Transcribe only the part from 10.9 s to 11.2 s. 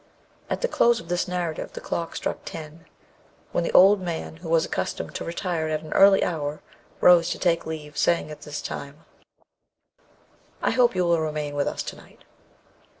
you